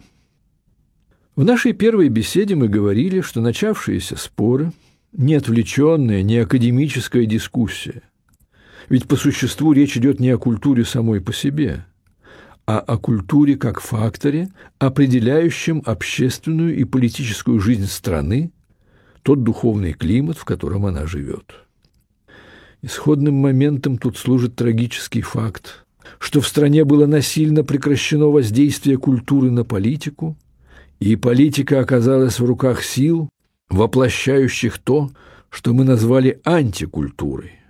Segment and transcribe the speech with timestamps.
[1.36, 4.72] В нашей первой беседе мы говорили, что начавшиеся споры–
[5.14, 8.04] не отвлеченная, не академическая дискуссия.
[8.92, 11.86] Ведь по существу речь идет не о культуре самой по себе,
[12.68, 14.50] а о культуре как факторе,
[14.80, 18.52] определяющем общественную и политическую жизнь страны,
[19.24, 21.54] тот духовный климат, в котором она живет.
[22.82, 25.86] Исходным моментом тут служит трагический факт,
[26.20, 30.36] что в стране было насильно прекращено воздействие культуры на политику,
[31.00, 33.30] и политика оказалась в руках сил,
[33.70, 35.12] воплощающих то,
[35.50, 37.61] что мы назвали антикультурой.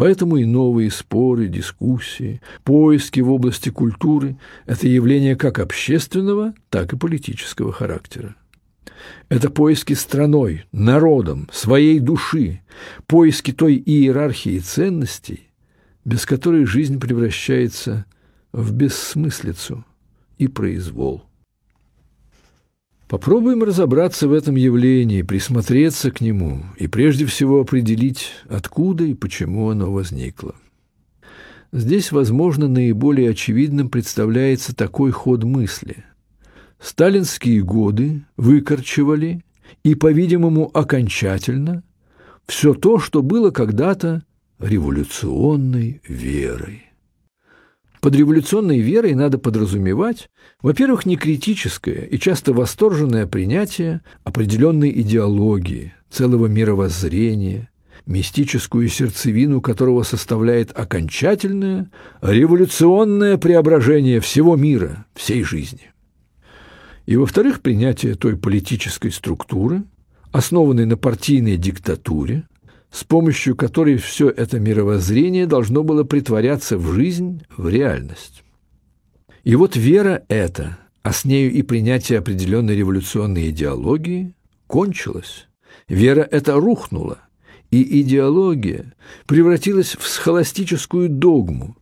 [0.00, 6.96] Поэтому и новые споры, дискуссии, поиски в области культуры– это явление как общественного, так и
[6.96, 8.34] политического характера.
[9.28, 12.62] Это поиски страной, народом, своей души,
[13.06, 15.50] поиски той иерархии ценностей,
[16.06, 18.06] без которой жизнь превращается
[18.52, 19.84] в бессмыслицу
[20.38, 21.24] и произвол.
[23.10, 29.68] Попробуем разобраться в этом явлении, присмотреться к нему и прежде всего определить, откуда и почему
[29.68, 30.54] оно возникло.
[31.72, 36.04] Здесь, возможно, наиболее очевидным представляется такой ход мысли–
[36.80, 39.44] сталинские годы выкорчевали
[39.84, 41.82] и, по-видимому, окончательно
[42.46, 44.22] все то, что было когда-то
[44.58, 46.89] революционной верой.
[48.00, 50.30] Под революционной верой надо подразумевать,
[50.62, 57.68] во-первых, не критическое и часто восторженное принятие определенной идеологии, целого мировоззрения,
[58.06, 61.90] мистическую сердцевину которого составляет окончательное
[62.22, 65.92] революционное преображение всего мира, всей жизни.
[67.04, 69.82] И, во-вторых, принятие той политической структуры,
[70.32, 72.44] основанной на партийной диктатуре,
[72.90, 78.42] с помощью которой все это мировоззрение должно было притворяться в жизнь, в реальность.
[79.44, 84.34] И вот вера эта, а с нею и принятие определенной революционной идеологии,
[84.66, 85.48] кончилась.
[85.88, 87.18] Вера эта рухнула,
[87.70, 88.94] и идеология
[89.26, 91.76] превратилась в схоластическую догму,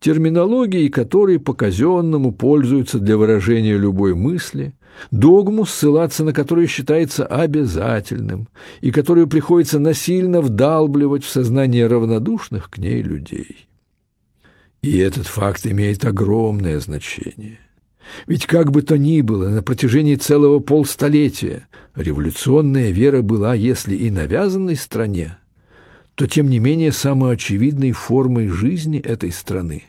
[0.00, 4.74] терминологией которой по-казенному пользуются для выражения любой мысли,
[5.10, 8.48] догму, ссылаться на которую считается обязательным
[8.80, 13.68] и которую приходится насильно вдалбливать в сознание равнодушных к ней людей.
[14.82, 17.58] И этот факт имеет огромное значение.
[18.26, 24.10] Ведь как бы то ни было, на протяжении целого полстолетия революционная вера была, если и
[24.10, 25.36] навязанной стране,
[26.20, 29.84] то тем не менее самой очевидной формой жизни этой страны,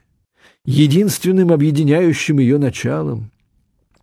[0.64, 3.32] единственным объединяющим ее началом,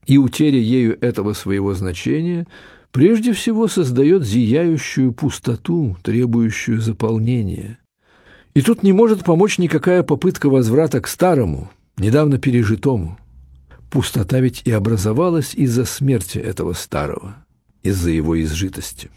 [0.04, 2.46] и утеря ею этого своего значения
[2.92, 7.78] прежде всего создает зияющую пустоту, требующую заполнения.
[8.52, 13.18] И тут не может помочь никакая попытка возврата к старому, недавно пережитому.
[13.90, 17.36] Пустота ведь и образовалась из-за смерти этого старого,
[17.82, 19.08] из-за его изжитости.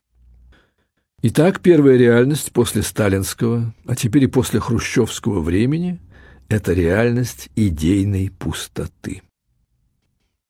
[1.24, 6.00] Итак, первая реальность после сталинского, а теперь и после хрущевского времени–
[6.50, 9.22] это реальность идейной пустоты.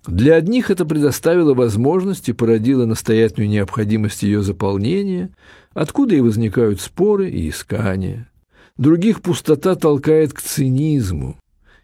[0.07, 5.31] Для одних это предоставило возможность и породило настоятельную необходимость ее заполнения,
[5.73, 8.31] откуда и возникают споры и искания.
[8.77, 11.38] Других пустота толкает к цинизму,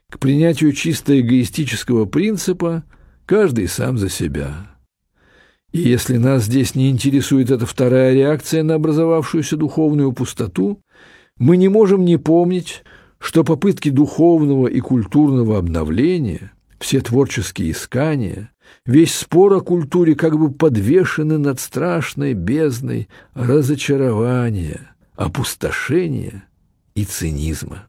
[0.09, 2.85] к принятию чисто эгоистического принципа
[3.25, 4.76] «каждый сам за себя».
[5.77, 10.81] И если нас здесь не интересует эта вторая реакция на образовавшуюся духовную пустоту,
[11.37, 12.83] мы не можем не помнить,
[13.19, 18.51] что попытки духовного и культурного обновления– все творческие искания,
[18.85, 26.43] весь спор о культуре как бы подвешены над страшной бездной разочарования, опустошения
[26.93, 27.87] и цинизма.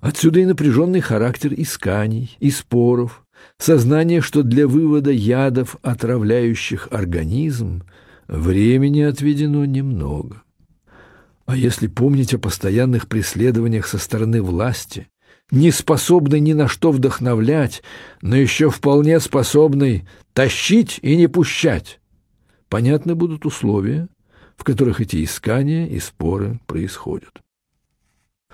[0.00, 3.23] Отсюда и напряженный характер исканий и споров,
[3.58, 7.82] сознание, что для вывода ядов, отравляющих организм,
[8.26, 10.42] времени отведено немного.
[11.46, 15.08] А если помнить о постоянных преследованиях со стороны власти,
[15.50, 17.82] не способный ни на что вдохновлять,
[18.22, 22.00] но еще вполне способный тащить и не пущать.
[22.68, 24.08] Понятны будут условия,
[24.56, 27.43] в которых эти искания и споры происходят.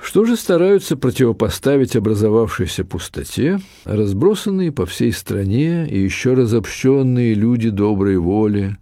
[0.03, 8.17] Что же стараются противопоставить образовавшейся пустоте разбросанные по всей стране и еще разобщенные люди доброй
[8.17, 8.77] воли,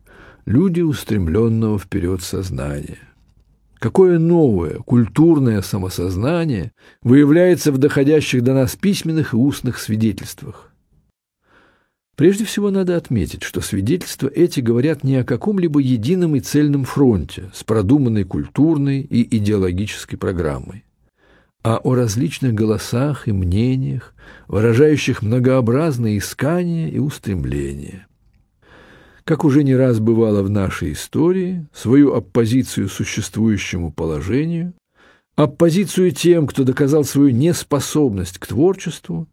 [0.47, 2.99] люди устремленного вперед сознания?
[3.79, 6.73] какое новое культурное самосознание
[7.03, 10.73] выявляется в доходящих до нас письменных и устных свидетельствах.
[12.17, 17.51] Прежде всего надо отметить, что свидетельства эти говорят не о каком-либо едином и цельном фронте
[17.55, 20.85] с продуманной культурной и идеологической программой,
[21.63, 24.15] а о различных голосах и мнениях,
[24.47, 28.07] выражающих многообразные искания и устремления.
[29.25, 34.73] Как уже не раз бывало в нашей истории, свою оппозицию существующему положению,
[35.37, 39.29] оппозицию тем, кто доказал свою неспособность к творчеству,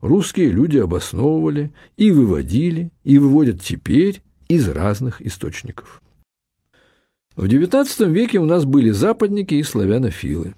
[0.00, 6.02] русские люди обосновывали и выводили, и выводят теперь из разных источников.
[7.36, 10.54] В XIX веке у нас были западники и славянофилы.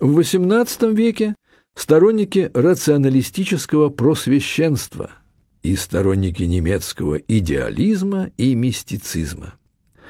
[0.00, 1.36] В XVIII веке
[1.74, 5.10] сторонники рационалистического просвещенства–
[5.62, 9.54] и сторонники немецкого идеализма и мистицизма.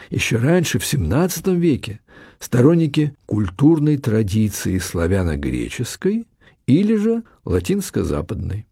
[0.09, 2.01] Еще раньше, в XVII веке,
[2.39, 6.27] сторонники культурной традиции славяно-греческой
[6.67, 8.67] или же латинско-западной.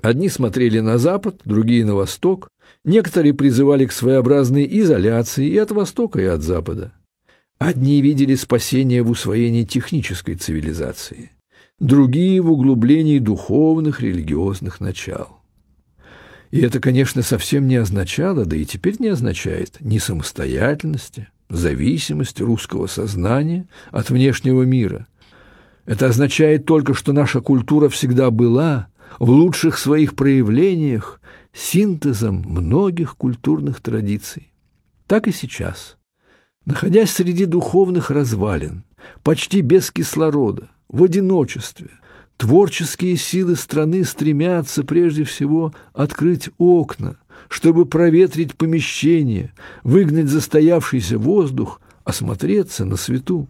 [0.00, 2.48] Одни смотрели на Запад, другие на Восток,
[2.84, 6.92] некоторые призывали к своеобразной изоляции и от Востока, и от Запада.
[7.64, 11.30] Одни видели спасение в усвоении технической цивилизации,
[11.78, 15.38] другие– в углублении духовных религиозных начал.
[16.50, 22.88] И это, конечно, совсем не означало, да и теперь не означает, ни самостоятельности, зависимости русского
[22.88, 25.06] сознания от внешнего мира.
[25.86, 28.88] Это означает только, что наша культура всегда была
[29.20, 31.20] в лучших своих проявлениях
[31.52, 34.52] синтезом многих культурных традиций.
[35.06, 35.96] Так и сейчас.
[36.64, 38.84] Находясь среди духовных развалин,
[39.22, 41.90] почти без кислорода, в одиночестве,
[42.42, 47.16] Творческие силы страны стремятся прежде всего открыть окна,
[47.48, 49.52] чтобы проветрить помещение,
[49.84, 53.46] выгнать застоявшийся воздух, осмотреться на свету.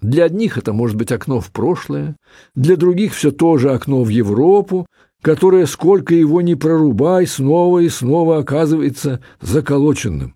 [0.00, 2.16] Для одних это может быть окно в прошлое,
[2.56, 4.86] для других все то же окно в Европу,
[5.22, 10.34] которое, сколько его ни прорубай, снова и снова оказывается заколоченным.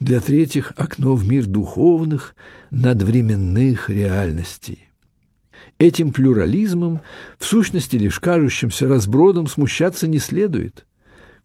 [0.00, 2.34] Для третьих окно в мир духовных,
[2.70, 4.88] надвременных реальностей.
[5.78, 7.00] Этим плюрализмом,
[7.38, 10.86] в сущности лишь кажущимся разбродом, смущаться не следует.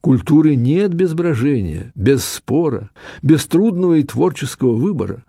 [0.01, 2.89] Культуры нет без брожения, без спора,
[3.21, 5.23] без трудного и творческого выбора.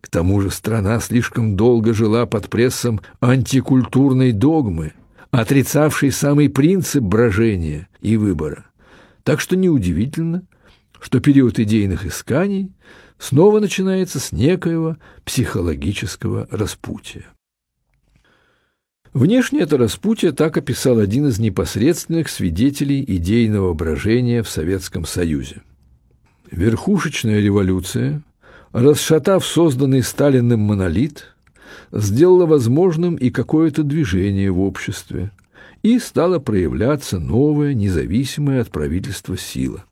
[0.00, 4.92] К тому же страна слишком долго жила под прессом антикультурной догмы,
[5.30, 8.66] отрицавшей самый принцип брожения и выбора.
[9.24, 10.44] Так что неудивительно,
[11.00, 12.72] что период идейных исканий
[13.18, 17.26] снова начинается с некоего психологического распутия.
[19.12, 25.62] Внешне это распутье так описал один из непосредственных свидетелей идейного брожения в Советском Союзе.
[26.50, 28.22] Верхушечная революция,
[28.72, 31.34] расшатав созданный Сталиным монолит,
[31.90, 35.32] сделала возможным и какое-то движение в обществе,
[35.82, 39.84] и стала проявляться новая, независимая от правительства сила.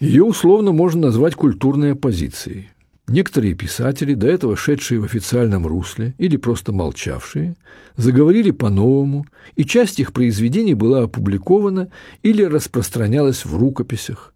[0.00, 2.70] Ее условно можно назвать культурной оппозицией–
[3.10, 7.56] Некоторые писатели, до этого шедшие в официальном русле или просто молчавшие,
[7.96, 9.26] заговорили по-новому,
[9.56, 11.90] и часть их произведений была опубликована
[12.22, 14.32] или распространялась в рукописях.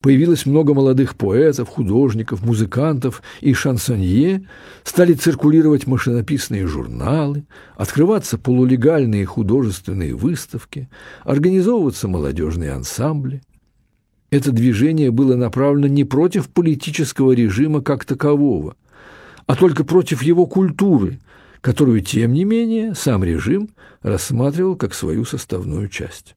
[0.00, 4.48] Появилось много молодых поэтов, художников, музыкантов и шансонье,
[4.84, 7.44] стали циркулировать машинописные журналы,
[7.76, 10.88] открываться полулегальные художественные выставки,
[11.24, 13.42] организовываться молодежные ансамбли–
[14.34, 18.74] это движение было направлено не против политического режима как такового,
[19.46, 21.20] а только против его культуры,
[21.60, 23.68] которую, тем не менее, сам режим
[24.02, 26.34] рассматривал как свою составную часть.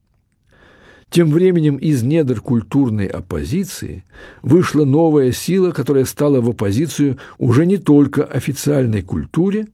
[1.10, 4.04] Тем временем из недр культурной оппозиции
[4.42, 9.66] вышла новая сила, которая стала в оппозицию уже не только официальной культуре,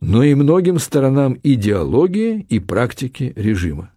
[0.00, 3.90] но и многим сторонам идеологии и практики режима.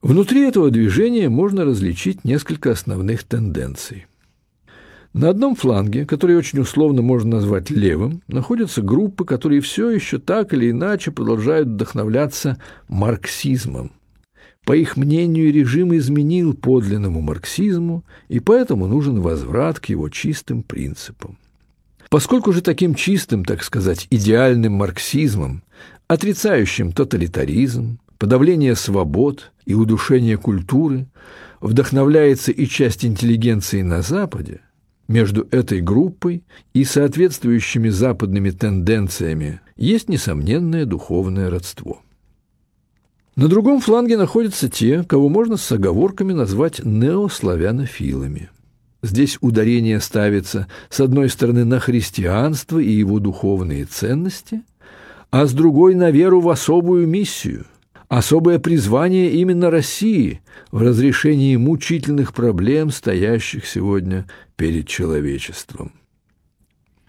[0.00, 4.06] Внутри этого движения можно различить несколько основных тенденций.
[5.12, 10.52] На одном фланге, который очень условно можно назвать левым, находятся группы, которые все еще так
[10.54, 13.90] или иначе продолжают вдохновляться марксизмом.
[14.64, 21.38] По их мнению, режим изменил подлинному марксизму, и поэтому нужен возврат к его чистым принципам.
[22.10, 25.62] Поскольку же таким чистым, так сказать, идеальным марксизмом,
[26.06, 31.06] отрицающим тоталитаризм, подавление свобод и удушение культуры
[31.60, 34.62] вдохновляется и часть интеллигенции на Западе,
[35.08, 42.00] между этой группой и соответствующими западными тенденциями есть несомненное духовное родство.
[43.36, 48.48] На другом фланге находятся те, кого можно с оговорками назвать неославянофилами.
[49.02, 54.62] Здесь ударение ставится с одной стороны на христианство и его духовные ценности,
[55.30, 57.66] а с другой на веру в особую миссию,
[58.08, 65.92] особое призвание именно России в разрешении мучительных проблем, стоящих сегодня перед человечеством.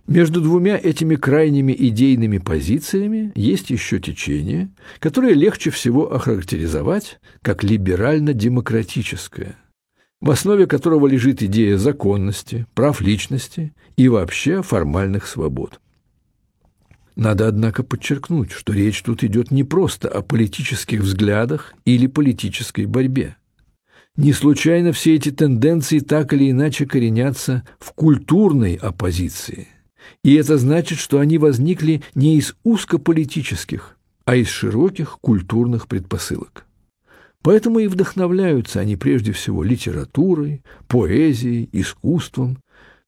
[0.07, 9.55] Между двумя этими крайними идейными позициями есть еще течение, которое легче всего охарактеризовать как либерально-демократическое–
[10.21, 15.79] в основе которого лежит идея законности, прав личности и вообще формальных свобод.
[17.19, 23.35] Надо, однако, подчеркнуть, что речь тут идет не просто о политических взглядах или политической борьбе.
[24.15, 29.67] Не случайно все эти тенденции так или иначе коренятся в культурной оппозиции.
[30.23, 36.65] И это значит, что они возникли не из узкополитических, а из широких культурных предпосылок.
[37.43, 42.59] Поэтому и вдохновляются они прежде всего литературой, поэзией, искусством,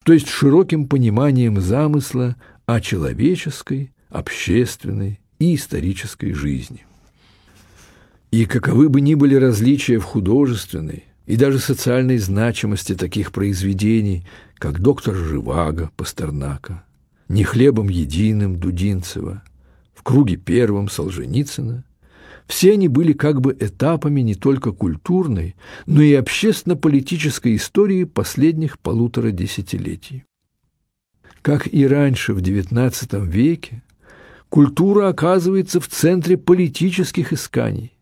[0.04, 6.86] то есть широким пониманием замысла о человеческой, общественной и исторической жизни.
[8.30, 14.26] И каковы бы ни были различия в художественной и даже социальной значимости таких произведений,
[14.56, 16.84] как «Доктор Живаго» Пастернака,
[17.28, 19.44] «Не хлебом единым» Дудинцева,
[19.94, 21.84] «В круге первом» Солженицына,
[22.48, 29.32] все они были как бы этапами не только культурной, но и общественно-политической истории последних полутора
[29.32, 30.26] десятилетий.
[31.42, 33.82] Как и раньше в XIX веке,
[34.52, 37.98] культура оказывается в центре политических исканий.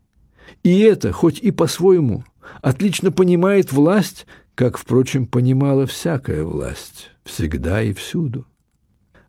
[0.64, 2.24] И это, хоть и по-своему,
[2.60, 4.26] отлично понимает власть,
[4.56, 8.46] как, впрочем, понимала всякая власть, всегда и всюду.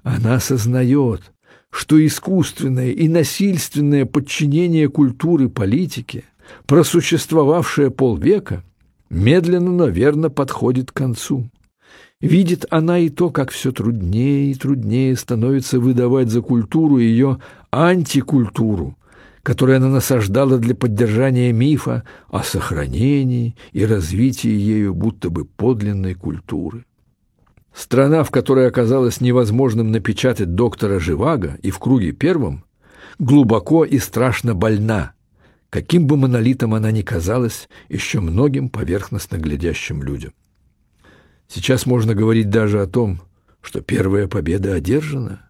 [0.01, 1.31] Она сознает,
[1.69, 6.23] что искусственное и насильственное подчинение культуры политике,
[6.65, 8.63] просуществовавшее полвека,
[9.11, 11.51] медленно, но верно подходит к концу.
[12.21, 17.39] Видит она и то, как все труднее и труднее становится выдавать за культуру ее
[17.71, 18.95] антикультуру,
[19.41, 26.85] которую она насаждала для поддержания мифа о сохранении и развитии ею будто бы подлинной культуры.
[27.73, 32.65] Страна, в которой оказалось невозможным напечатать доктора Живаго и в круге первом,
[33.17, 35.13] глубоко и страшно больна,
[35.71, 40.33] каким бы монолитом она ни казалась еще многим поверхностно глядящим людям.
[41.53, 43.19] Сейчас можно говорить даже о том,
[43.61, 45.49] что первая победа одержана,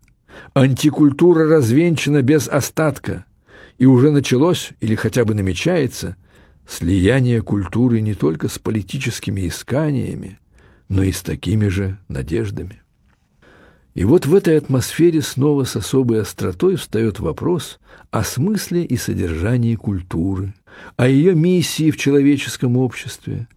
[0.56, 3.26] антикультура развенчана без остатка,
[3.78, 6.16] и уже началось или хотя бы намечается
[6.68, 10.40] слияние культуры не только с политическими исканиями,
[10.90, 12.82] но и с такими же надеждами.
[13.94, 17.80] И вот в этой атмосфере снова с особой остротой встает вопрос
[18.10, 20.56] о смысле и содержании культуры,
[20.98, 23.48] о ее миссии в человеческом обществе.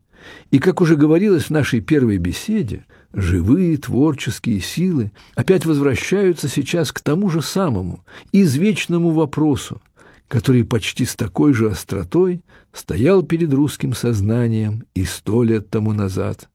[0.51, 7.01] И, как уже говорилось в нашей первой беседе, живые творческие силы опять возвращаются сейчас к
[7.01, 9.81] тому же самому, извечному вопросу,
[10.29, 16.49] который почти с такой же остротой стоял перед русским сознанием и сто лет тому назад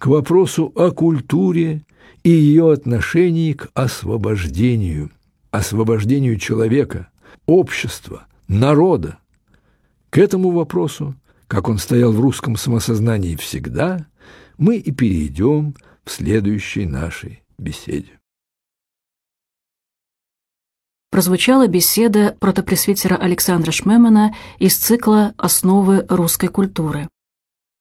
[0.00, 1.82] к вопросу о культуре
[2.24, 5.10] и ее отношении к освобождению,
[5.50, 7.08] освобождению человека,
[7.44, 9.18] общества, народа.
[10.08, 11.14] К этому вопросу,
[11.50, 14.06] как он стоял в русском самосознании всегда,
[14.56, 18.20] мы и перейдем в следующей нашей беседе.
[21.10, 27.08] Прозвучала беседа протопресвитера Александра Шмемана из цикла «Основы русской культуры».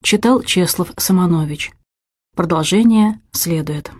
[0.02, 1.72] Читал Чеслов Самонович.
[2.36, 3.92] Продолжение следует.